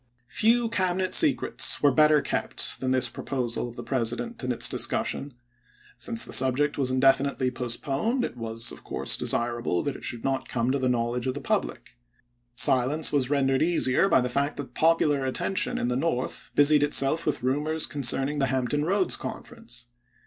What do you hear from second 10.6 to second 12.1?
to the knowledge of the public.